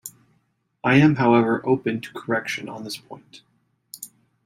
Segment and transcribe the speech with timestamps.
[0.83, 3.43] I am however open to correction on this point.